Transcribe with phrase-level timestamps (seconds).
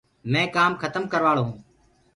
[0.31, 1.61] مينٚ ڪآم کتم ڪرواݪو هونٚ۔